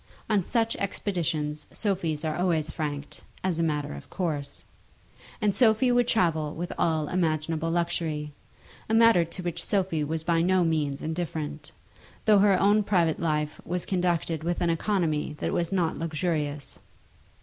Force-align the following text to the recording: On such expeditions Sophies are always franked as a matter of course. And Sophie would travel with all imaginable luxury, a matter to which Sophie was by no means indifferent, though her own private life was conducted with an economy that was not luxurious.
On 0.31 0.43
such 0.43 0.75
expeditions 0.77 1.67
Sophies 1.71 2.25
are 2.25 2.35
always 2.35 2.71
franked 2.71 3.23
as 3.43 3.59
a 3.59 3.63
matter 3.63 3.93
of 3.93 4.09
course. 4.09 4.65
And 5.39 5.53
Sophie 5.53 5.91
would 5.91 6.07
travel 6.07 6.55
with 6.55 6.73
all 6.75 7.07
imaginable 7.07 7.69
luxury, 7.69 8.31
a 8.89 8.95
matter 8.95 9.23
to 9.23 9.43
which 9.43 9.63
Sophie 9.63 10.03
was 10.03 10.23
by 10.23 10.41
no 10.41 10.63
means 10.63 11.03
indifferent, 11.03 11.71
though 12.25 12.39
her 12.39 12.59
own 12.59 12.81
private 12.81 13.19
life 13.19 13.61
was 13.63 13.85
conducted 13.85 14.43
with 14.43 14.59
an 14.59 14.71
economy 14.71 15.35
that 15.37 15.53
was 15.53 15.71
not 15.71 15.99
luxurious. 15.99 16.79